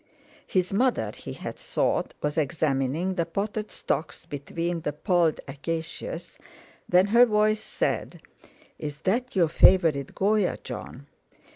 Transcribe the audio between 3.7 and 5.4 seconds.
stocks between the polled